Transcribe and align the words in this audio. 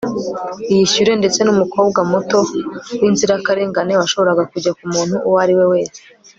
iyishyure 0.71 1.11
ndetse 1.21 1.39
numukobwa 1.43 1.99
muto 2.11 2.39
winzirakarengane 2.99 3.93
washoboraga 4.01 4.43
kujya 4.51 4.71
kumuntu 4.77 5.15
uwo 5.27 5.37
ariwe 5.43 5.65
wese 5.71 5.99